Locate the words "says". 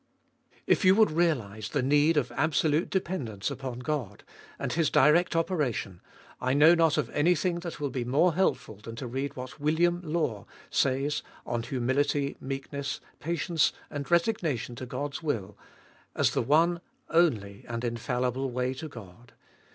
10.71-11.21